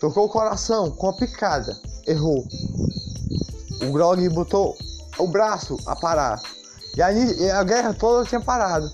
Tocou 0.00 0.24
o 0.24 0.28
coração 0.30 0.90
com 0.92 1.10
a 1.10 1.12
picada, 1.12 1.78
errou. 2.06 2.48
O 3.82 3.92
Grog 3.92 4.26
botou 4.30 4.74
o 5.18 5.26
braço 5.26 5.76
a 5.84 5.94
parar. 5.94 6.40
E 6.96 7.02
a, 7.02 7.12
e 7.12 7.50
a 7.50 7.62
guerra 7.64 7.92
toda 7.92 8.26
tinha 8.26 8.40
parado. 8.40 8.90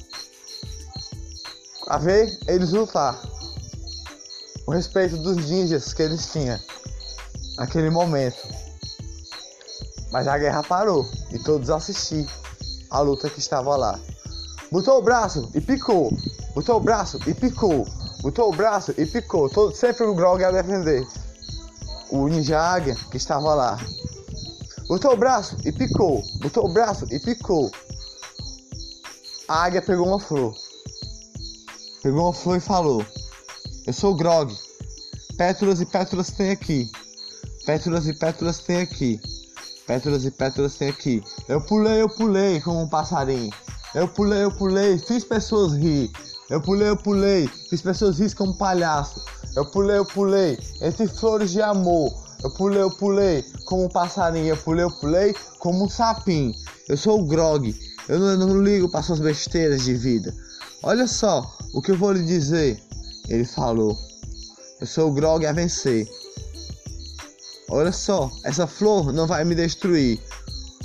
A 1.87 1.97
ver 1.97 2.37
eles 2.49 2.73
lutar. 2.73 3.23
O 4.67 4.73
respeito 4.73 5.17
dos 5.19 5.37
ninjas 5.37 5.93
que 5.95 6.03
eles 6.03 6.27
tinham 6.27 6.59
naquele 7.57 7.89
momento. 7.89 8.43
Mas 10.11 10.27
a 10.27 10.37
guerra 10.37 10.65
parou 10.65 11.09
e 11.31 11.39
todos 11.39 11.71
assistiram 11.71 12.29
a 12.91 12.99
luta 12.99 13.31
que 13.31 13.39
estava 13.39 13.77
lá. 13.77 13.97
Botou 14.73 14.99
o 14.99 15.03
braço 15.03 15.49
e 15.55 15.61
picou. 15.61 16.11
Botou 16.59 16.79
o 16.79 16.81
braço 16.81 17.21
e 17.25 17.33
picou. 17.33 17.87
Botou 18.21 18.53
o 18.53 18.53
braço 18.53 18.93
e 18.99 19.07
picou. 19.07 19.49
Todo, 19.49 19.73
sempre 19.77 20.03
o 20.03 20.13
Grog 20.13 20.41
ia 20.41 20.51
defender. 20.51 21.07
O 22.11 22.27
Ninja 22.27 22.59
Águia 22.61 22.97
que 23.13 23.17
estava 23.17 23.55
lá. 23.55 23.79
Botou 24.89 25.13
o 25.13 25.17
braço 25.17 25.57
e 25.65 25.71
picou. 25.71 26.21
Botou 26.41 26.65
o 26.65 26.69
braço 26.69 27.07
e 27.13 27.21
picou. 27.21 27.71
A 29.47 29.67
águia 29.67 29.81
pegou 29.81 30.09
uma 30.09 30.19
flor. 30.19 30.53
Pegou 32.03 32.25
uma 32.25 32.33
flor 32.33 32.57
e 32.57 32.61
falou: 32.61 33.07
Eu 33.87 33.93
sou 33.93 34.11
o 34.13 34.17
Grog. 34.17 34.53
Pétalas 35.37 35.81
e 35.81 35.87
pétalas 35.87 36.33
tem 36.33 36.51
aqui. 36.51 36.91
Pétalas 37.67 38.09
e 38.09 38.13
pétalas 38.15 38.59
tem 38.59 38.79
aqui. 38.79 39.21
Pétalas 39.87 40.25
e 40.25 40.31
pétalas 40.33 40.75
tem 40.75 40.89
aqui. 40.89 41.23
Eu 41.47 41.61
pulei, 41.61 42.03
eu 42.03 42.09
pulei 42.09 42.61
como 42.61 42.83
um 42.83 42.89
passarinho. 42.89 43.53
Eu 43.95 44.09
pulei, 44.09 44.43
eu 44.43 44.51
pulei, 44.51 44.99
fiz 44.99 45.23
pessoas 45.23 45.75
rir. 45.75 46.11
Eu 46.51 46.63
pulei, 46.63 46.89
eu 46.89 46.97
pulei, 46.97 47.47
fiz 47.69 47.83
pessoas 47.83 48.19
rir 48.19 48.35
como 48.35 48.53
um 48.53 48.57
palhaço. 48.57 49.23
Eu 49.55 49.67
pulei, 49.67 49.99
eu 49.99 50.07
pulei, 50.07 50.59
entre 50.81 51.07
flores 51.07 51.51
de 51.51 51.61
amor. 51.61 52.11
Eu 52.43 52.51
pulei, 52.51 52.81
eu 52.81 52.91
pulei, 52.91 53.45
como 53.67 53.85
um 53.85 53.89
passarinho. 53.89 54.49
Eu 54.49 54.57
pulei, 54.57 54.85
eu 54.85 54.91
pulei, 54.91 55.35
como 55.59 55.85
um 55.85 55.89
sapinho. 55.89 56.55
Eu 56.89 56.97
sou 56.97 57.21
o 57.21 57.27
Grog. 57.27 57.75
Eu 58.09 58.19
não, 58.19 58.31
eu 58.31 58.39
não 58.39 58.63
ligo 58.63 58.89
para 58.89 59.03
suas 59.03 59.21
besteiras 59.21 59.85
de 59.85 59.95
vida. 59.95 60.35
Olha 60.83 61.07
só 61.07 61.55
o 61.75 61.83
que 61.83 61.91
eu 61.91 61.99
vou 61.99 62.13
lhe 62.13 62.25
dizer. 62.25 62.83
Ele 63.29 63.45
falou. 63.45 63.95
Eu 64.81 64.87
sou 64.87 65.11
o 65.11 65.13
Grog 65.13 65.45
a 65.45 65.53
vencer. 65.53 66.09
Olha 67.69 67.93
só, 67.93 68.31
essa 68.45 68.67
flor 68.67 69.13
não 69.13 69.27
vai 69.27 69.45
me 69.45 69.55
destruir. 69.55 70.19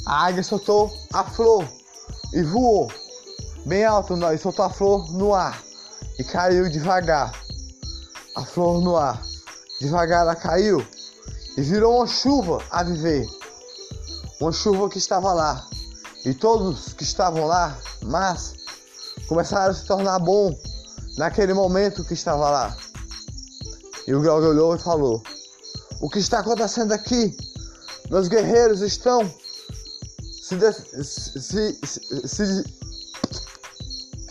A 0.06 0.26
águia 0.26 0.44
soltou 0.44 0.92
a 1.14 1.24
flor 1.24 1.66
e 2.34 2.44
voou 2.44 2.92
bem 3.66 3.86
alto 3.86 4.16
e 4.34 4.38
soltou 4.38 4.66
a 4.66 4.70
flor 4.70 5.12
no 5.12 5.34
ar 5.34 5.62
e 6.20 6.24
caiu 6.24 6.70
devagar. 6.70 7.34
A 8.36 8.44
flor 8.44 8.82
no 8.82 8.98
ar, 8.98 9.22
devagar 9.80 10.22
ela 10.22 10.36
caiu 10.36 10.86
e 11.56 11.62
virou 11.62 11.98
uma 11.98 12.08
chuva 12.08 12.64
a 12.70 12.84
viver. 12.84 13.28
Uma 14.40 14.52
chuva 14.52 14.90
que 14.90 14.98
estava 14.98 15.32
lá 15.34 15.68
e 16.26 16.34
todos 16.34 16.94
que 16.94 17.04
estavam 17.04 17.46
lá, 17.46 17.78
mas 18.02 18.56
começaram 19.28 19.72
a 19.72 19.76
se 19.76 19.86
tornar 19.86 20.20
bom 20.20 20.58
naquele 21.18 21.54
momento 21.54 22.04
que 22.04 22.14
estava 22.14 22.50
lá. 22.50 22.78
E 24.08 24.14
o 24.14 24.22
Grog 24.22 24.46
olhou 24.46 24.76
e 24.76 24.80
falou: 24.80 25.22
O 26.02 26.10
que 26.10 26.20
está 26.20 26.40
acontecendo 26.40 26.92
aqui? 26.92 27.38
Meus 28.10 28.28
guerreiros 28.28 28.82
estão 28.82 29.32
se, 30.42 30.58
se, 31.04 31.80
se, 31.84 32.28
se 32.28 32.83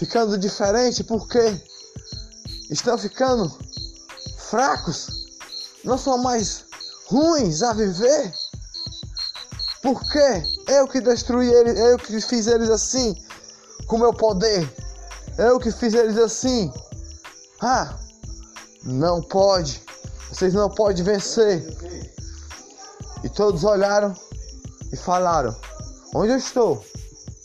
ficando 0.02 0.36
diferente 0.36 1.04
porque 1.04 1.56
estão 2.68 2.98
ficando 2.98 3.56
fracos, 4.36 5.28
não 5.84 5.96
são 5.96 6.18
mais 6.18 6.64
ruins 7.06 7.62
a 7.62 7.72
viver. 7.72 8.32
Porque 9.80 10.42
eu 10.66 10.88
que 10.88 11.00
destruí 11.00 11.48
eles, 11.48 11.78
eu 11.78 11.96
que 11.98 12.20
fiz 12.20 12.48
eles 12.48 12.68
assim, 12.68 13.16
com 13.86 13.96
meu 13.96 14.12
poder, 14.12 14.68
eu 15.38 15.60
que 15.60 15.70
fiz 15.70 15.94
eles 15.94 16.18
assim. 16.18 16.72
Ah, 17.60 17.96
não 18.82 19.22
pode, 19.22 19.80
vocês 20.32 20.52
não 20.52 20.68
podem 20.68 21.04
vencer. 21.04 21.64
E 23.22 23.28
todos 23.28 23.62
olharam 23.62 24.12
e 24.92 24.96
falaram: 24.96 25.56
Onde 26.12 26.32
eu 26.32 26.38
estou? 26.38 26.84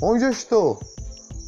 Onde 0.01 0.23
eu 0.23 0.31
estou? 0.31 0.79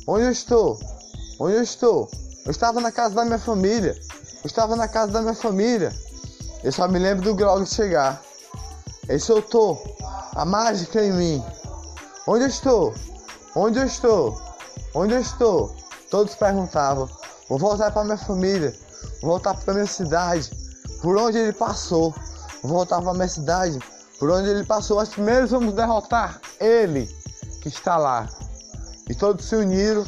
Onde 0.07 0.25
eu 0.25 0.31
estou? 0.31 0.98
Onde 1.39 1.55
eu 1.55 1.63
estou? 1.63 2.11
Eu 2.43 2.51
estava 2.51 2.81
na 2.81 2.91
casa 2.91 3.15
da 3.15 3.23
minha 3.23 3.39
família. 3.39 3.97
Eu 4.43 4.45
estava 4.47 4.75
na 4.75 4.89
casa 4.89 5.13
da 5.13 5.21
minha 5.21 5.33
família. 5.33 5.93
Eu 6.61 6.71
só 6.73 6.85
me 6.85 6.99
lembro 6.99 7.23
do 7.23 7.33
Grog 7.33 7.65
chegar. 7.65 8.21
Ele 9.07 9.19
soltou 9.19 9.81
a 10.35 10.43
mágica 10.43 11.01
em 11.01 11.13
mim. 11.13 11.43
Onde 12.27 12.43
eu 12.43 12.49
estou? 12.49 12.93
Onde 13.55 13.79
eu 13.79 13.85
estou? 13.85 14.37
Onde 14.93 15.13
eu 15.13 15.21
estou? 15.21 15.73
Todos 16.11 16.35
perguntavam. 16.35 17.09
Vou 17.47 17.57
voltar 17.57 17.91
para 17.91 18.03
minha 18.03 18.17
família. 18.17 18.75
Vou 19.21 19.31
voltar 19.31 19.53
para 19.53 19.73
minha 19.73 19.87
cidade. 19.87 20.51
Por 21.01 21.17
onde 21.17 21.37
ele 21.37 21.53
passou? 21.53 22.13
Vou 22.61 22.73
voltar 22.73 23.01
para 23.01 23.13
minha 23.13 23.29
cidade 23.29 23.79
por 24.19 24.29
onde 24.29 24.49
ele 24.49 24.65
passou. 24.65 24.97
Mas 24.97 25.07
primeiro 25.07 25.47
vamos 25.47 25.73
derrotar 25.73 26.41
ele 26.59 27.05
que 27.61 27.69
está 27.69 27.95
lá. 27.95 28.27
E 29.09 29.15
todos 29.15 29.45
se 29.45 29.55
uniram 29.55 30.05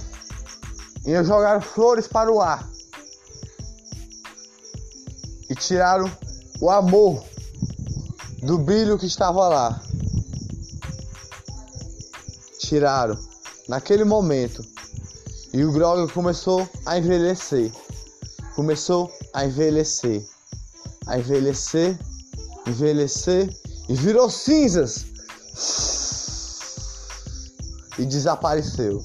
e 1.06 1.24
jogaram 1.24 1.62
flores 1.62 2.08
para 2.08 2.32
o 2.32 2.42
ar. 2.42 2.68
E 5.50 5.56
tiraram 5.56 6.10
o 6.60 6.70
amor 6.70 7.24
do 8.44 8.58
brilho 8.58 8.98
que 8.98 9.06
estava 9.06 9.48
lá. 9.48 9.82
Tiraram 12.60 13.18
naquele 13.68 14.04
momento. 14.04 14.64
E 15.54 15.64
o 15.64 15.72
Grog 15.72 16.12
começou 16.14 16.68
a 16.86 16.98
envelhecer. 16.98 17.72
Começou 18.56 19.12
a 19.34 19.46
envelhecer. 19.46 20.26
A 21.08 21.18
envelhecer, 21.18 22.00
envelhecer 22.68 23.50
e 23.90 23.94
virou 23.96 24.30
cinzas 24.30 25.06
e 27.98 28.06
desapareceu. 28.06 29.04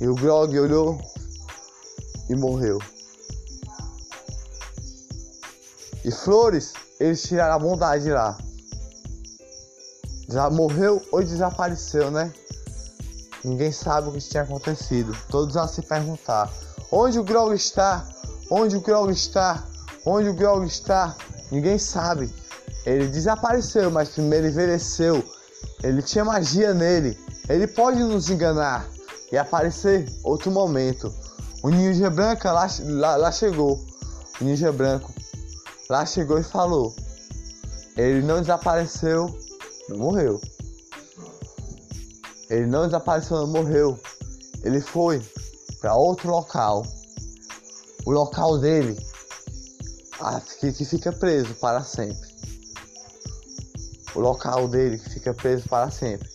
E 0.00 0.08
o 0.08 0.14
Grog 0.14 0.58
olhou 0.58 0.98
e 2.30 2.34
morreu. 2.34 2.78
E 6.02 6.10
Flores, 6.10 6.72
eles 6.98 7.22
tiraram 7.22 7.54
a 7.54 7.58
bondade 7.58 8.10
lá. 8.10 8.38
Já 10.26 10.48
morreu 10.48 11.02
ou 11.12 11.22
desapareceu, 11.22 12.10
né? 12.10 12.32
Ninguém 13.44 13.70
sabe 13.72 14.08
o 14.08 14.12
que 14.12 14.20
tinha 14.20 14.42
acontecido. 14.42 15.14
Todos 15.28 15.56
a 15.58 15.68
se 15.68 15.82
perguntar: 15.82 16.50
onde 16.90 17.18
o 17.18 17.24
Grog 17.24 17.54
está? 17.54 18.08
Onde 18.50 18.76
o 18.76 18.80
Grog 18.80 19.12
está? 19.12 19.64
Onde 20.06 20.30
o 20.30 20.34
Grog 20.34 20.66
está? 20.66 21.14
Ninguém 21.50 21.78
sabe. 21.78 22.32
Ele 22.86 23.06
desapareceu, 23.08 23.90
mas 23.90 24.08
primeiro 24.08 24.46
envelheceu. 24.46 25.22
Ele 25.82 26.00
tinha 26.00 26.24
magia 26.24 26.72
nele. 26.72 27.18
Ele 27.48 27.66
pode 27.66 27.98
nos 27.98 28.30
enganar 28.30 28.88
e 29.32 29.38
aparecer 29.38 30.10
outro 30.22 30.50
momento. 30.50 31.12
O 31.62 31.68
ninja 31.68 32.10
branca 32.10 32.52
lá, 32.52 32.66
lá, 32.82 33.16
lá 33.16 33.32
chegou. 33.32 33.78
O 34.40 34.44
ninja 34.44 34.72
branco 34.72 35.12
lá 35.88 36.06
chegou 36.06 36.38
e 36.38 36.42
falou: 36.42 36.94
Ele 37.96 38.22
não 38.22 38.40
desapareceu, 38.40 39.38
não 39.88 39.98
morreu. 39.98 40.40
Ele 42.48 42.66
não 42.66 42.86
desapareceu, 42.86 43.36
não 43.38 43.46
morreu. 43.46 43.98
Ele 44.62 44.80
foi 44.80 45.22
para 45.80 45.94
outro 45.94 46.30
local. 46.30 46.84
O 48.06 48.10
local 48.10 48.58
dele 48.58 48.98
que, 50.58 50.72
que 50.72 50.84
fica 50.84 51.12
preso 51.12 51.54
para 51.54 51.82
sempre. 51.82 52.28
O 54.14 54.20
local 54.20 54.68
dele 54.68 54.98
que 54.98 55.10
fica 55.10 55.32
preso 55.32 55.68
para 55.68 55.90
sempre. 55.90 56.28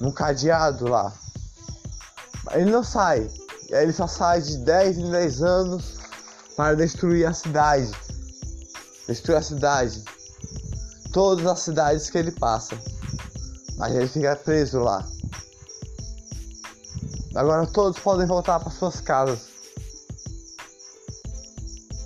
Num 0.00 0.12
cadeado 0.12 0.88
lá. 0.88 1.12
Ele 2.54 2.70
não 2.70 2.84
sai. 2.84 3.28
Ele 3.68 3.92
só 3.92 4.06
sai 4.06 4.40
de 4.40 4.58
10 4.58 4.98
em 4.98 5.10
10 5.10 5.42
anos 5.42 5.98
para 6.56 6.76
destruir 6.76 7.26
a 7.26 7.32
cidade. 7.32 7.90
Destruir 9.08 9.36
a 9.36 9.42
cidade. 9.42 10.02
Todas 11.12 11.46
as 11.46 11.60
cidades 11.60 12.08
que 12.08 12.18
ele 12.18 12.30
passa. 12.30 12.78
Mas 13.76 13.94
ele 13.94 14.06
fica 14.06 14.36
preso 14.36 14.78
lá. 14.78 15.04
Agora 17.34 17.66
todos 17.66 17.98
podem 17.98 18.26
voltar 18.26 18.60
para 18.60 18.70
suas 18.70 19.00
casas 19.00 19.48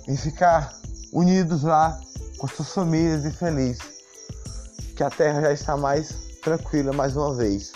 e 0.07 0.17
ficar 0.17 0.73
unidos 1.13 1.61
lá 1.61 1.99
com 2.39 2.47
suas 2.47 2.69
famílias 2.69 3.25
e 3.25 3.31
felizes. 3.31 3.99
que 4.95 5.03
a 5.03 5.09
terra 5.09 5.41
já 5.41 5.53
está 5.53 5.77
mais 5.77 6.13
tranquila 6.41 6.91
mais 6.91 7.15
uma 7.15 7.33
vez. 7.35 7.71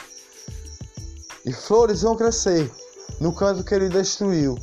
E 1.46 1.52
flores 1.52 2.02
vão 2.02 2.16
crescer 2.16 2.72
no 3.20 3.34
canto 3.34 3.64
que 3.64 3.76
ele 3.76 3.90
destruiu. 3.90 4.58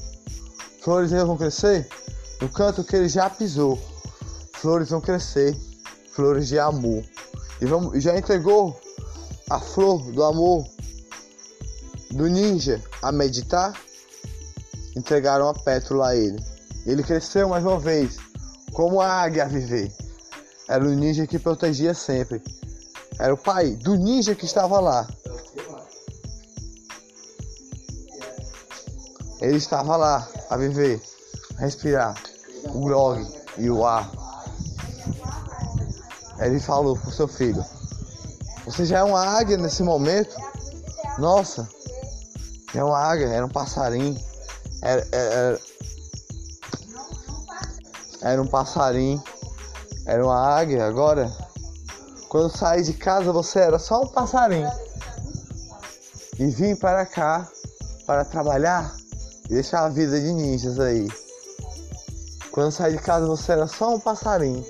Flores 0.82 1.10
vão 1.10 1.36
crescer 1.36 1.86
no 2.40 2.48
canto 2.48 2.82
que 2.82 2.96
ele 2.96 3.08
já 3.08 3.28
pisou. 3.28 3.78
Flores 4.54 4.90
vão 4.90 5.00
crescer, 5.00 5.56
flores 6.12 6.48
de 6.48 6.58
amor. 6.58 7.04
E 7.60 7.66
vamos, 7.66 8.02
já 8.02 8.16
entregou 8.16 8.78
a 9.50 9.60
flor 9.60 10.02
do 10.12 10.22
amor 10.22 10.66
do 12.10 12.28
ninja 12.28 12.82
a 13.02 13.12
meditar? 13.12 13.74
Entregaram 14.96 15.48
a 15.48 15.54
pétula 15.54 16.08
a 16.08 16.16
ele. 16.16 16.42
Ele 16.86 17.02
cresceu 17.02 17.48
mais 17.48 17.64
uma 17.64 17.78
vez, 17.78 18.16
como 18.72 19.00
a 19.00 19.06
águia 19.06 19.44
a 19.44 19.48
viver. 19.48 19.92
Era 20.68 20.84
o 20.84 20.94
ninja 20.94 21.26
que 21.26 21.38
protegia 21.38 21.92
sempre. 21.92 22.42
Era 23.18 23.34
o 23.34 23.36
pai 23.36 23.76
do 23.76 23.96
ninja 23.96 24.34
que 24.34 24.46
estava 24.46 24.80
lá. 24.80 25.06
Ele 29.40 29.56
estava 29.56 29.96
lá 29.96 30.28
a 30.50 30.56
viver, 30.56 31.02
a 31.56 31.60
respirar 31.60 32.14
o 32.66 32.84
grog 32.84 33.26
e 33.56 33.70
o 33.70 33.86
ar. 33.86 34.10
Ele 36.38 36.60
falou 36.60 36.96
pro 36.96 37.10
seu 37.10 37.26
filho: 37.26 37.64
Você 38.66 38.84
já 38.84 38.98
é 38.98 39.02
uma 39.02 39.24
águia 39.24 39.56
nesse 39.56 39.82
momento? 39.82 40.36
Nossa, 41.18 41.68
é 42.74 42.84
uma 42.84 42.98
águia, 42.98 43.26
era 43.26 43.46
um 43.46 43.48
passarinho. 43.48 44.18
Era, 44.82 45.06
era, 45.10 45.60
era 48.22 48.42
um 48.42 48.46
passarinho. 48.46 49.22
Era 50.06 50.24
uma 50.24 50.38
águia. 50.38 50.86
Agora, 50.86 51.30
quando 52.28 52.54
saí 52.54 52.82
de 52.82 52.92
casa, 52.92 53.32
você 53.32 53.60
era 53.60 53.78
só 53.78 54.02
um 54.02 54.08
passarinho. 54.08 54.70
E 56.38 56.46
vim 56.46 56.76
para 56.76 57.04
cá 57.06 57.48
para 58.06 58.24
trabalhar 58.24 58.99
deixar 59.50 59.84
a 59.84 59.88
vida 59.88 60.18
de 60.18 60.32
ninjas 60.32 60.78
aí. 60.78 61.08
Quando 62.52 62.70
saí 62.70 62.96
de 62.96 63.02
casa, 63.02 63.26
você 63.26 63.52
era 63.52 63.66
só 63.66 63.94
um 63.94 64.00
passarinho. 64.00 64.64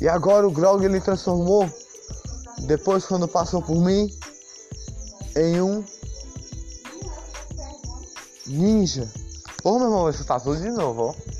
E 0.00 0.08
agora 0.08 0.48
o 0.48 0.50
Grog 0.50 0.84
ele 0.84 1.00
transformou, 1.00 1.68
depois 2.60 3.06
quando 3.06 3.28
passou 3.28 3.62
por 3.62 3.76
mim, 3.76 4.10
em 5.36 5.60
um 5.60 5.84
ninja. 8.46 9.08
Porra, 9.62 9.78
meu 9.80 9.88
irmão, 9.88 10.10
isso 10.10 10.24
tá 10.24 10.40
tudo 10.40 10.60
de 10.60 10.70
novo, 10.70 11.02
ó. 11.08 11.33